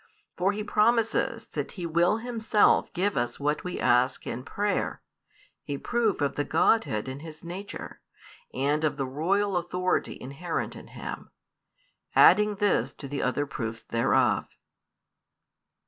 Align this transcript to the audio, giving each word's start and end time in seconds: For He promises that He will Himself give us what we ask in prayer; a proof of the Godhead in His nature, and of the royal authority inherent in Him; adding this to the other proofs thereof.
For 0.35 0.51
He 0.51 0.63
promises 0.63 1.45
that 1.49 1.73
He 1.73 1.85
will 1.85 2.17
Himself 2.17 2.91
give 2.93 3.15
us 3.15 3.39
what 3.39 3.63
we 3.63 3.79
ask 3.79 4.25
in 4.25 4.41
prayer; 4.43 4.99
a 5.67 5.77
proof 5.77 6.21
of 6.21 6.33
the 6.37 6.43
Godhead 6.43 7.07
in 7.07 7.19
His 7.19 7.43
nature, 7.43 8.01
and 8.51 8.83
of 8.83 8.97
the 8.97 9.05
royal 9.05 9.55
authority 9.57 10.19
inherent 10.19 10.75
in 10.75 10.87
Him; 10.87 11.29
adding 12.15 12.55
this 12.55 12.93
to 12.93 13.07
the 13.07 13.21
other 13.21 13.45
proofs 13.45 13.83
thereof. 13.83 14.47